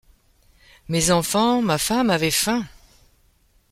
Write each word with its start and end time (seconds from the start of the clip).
Mes 0.87 1.11
enfants, 1.11 1.61
ma 1.61 1.77
femme 1.77 2.09
avaient 2.09 2.31
faim! 2.31 2.65